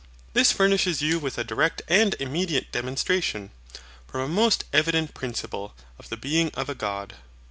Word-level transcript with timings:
This 0.33 0.51
furnishes 0.51 1.03
you 1.03 1.19
with 1.19 1.37
a 1.37 1.43
direct 1.43 1.83
and 1.87 2.15
immediate 2.19 2.71
demonstration, 2.71 3.51
from 4.07 4.21
a 4.21 4.27
most 4.27 4.63
evident 4.73 5.13
principle, 5.13 5.75
of 5.99 6.09
the 6.09 6.17
BEING 6.17 6.49
OF 6.55 6.69
A 6.69 6.73
GOD. 6.73 7.17